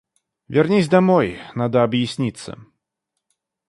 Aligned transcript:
Вернись 0.47 0.89
домой, 0.89 1.37
надо 1.53 1.83
объясниться. 1.83 2.57